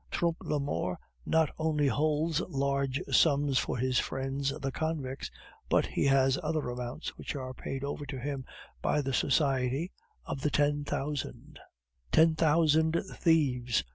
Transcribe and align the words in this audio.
Trompe 0.09 0.43
la 0.47 0.57
Mort 0.57 0.97
not 1.27 1.51
only 1.59 1.85
holds 1.85 2.39
large 2.49 2.99
sums 3.11 3.59
for 3.59 3.77
his 3.77 3.99
friends 3.99 4.49
the 4.59 4.71
convicts, 4.71 5.29
but 5.69 5.85
he 5.85 6.05
has 6.05 6.39
other 6.41 6.71
amounts 6.71 7.09
which 7.19 7.35
are 7.35 7.53
paid 7.53 7.83
over 7.83 8.07
to 8.07 8.17
him 8.17 8.43
by 8.81 8.99
the 8.99 9.13
Society 9.13 9.91
of 10.25 10.41
the 10.41 10.49
Ten 10.49 10.83
Thousand" 10.83 11.59
"Ten 12.11 12.33
Thousand 12.33 12.99
Thieves!" 13.13 13.83